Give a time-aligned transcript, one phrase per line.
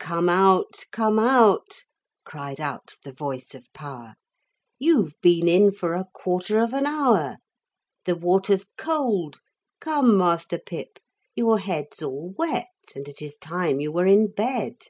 [0.00, 1.84] 'Come out, come out,'
[2.24, 4.14] cried out the voice of power,
[4.80, 7.36] 'You've been in for a quarter of an hour.
[8.04, 9.36] The water's cold
[9.80, 10.98] come, Master Pip
[11.36, 14.82] your head 'S all wet, and it is time you were in bed.'